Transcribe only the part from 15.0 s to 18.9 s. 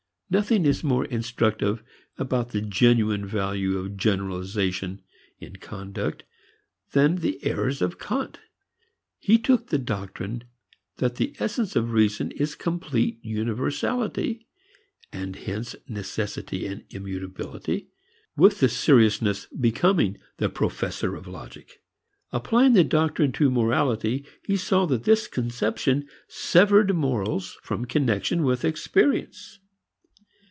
(and hence necessity and immutability), with the